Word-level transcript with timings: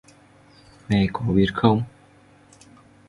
Mẹ 0.89 1.07
có 1.13 1.21
biết 1.21 1.45
không? 1.53 1.83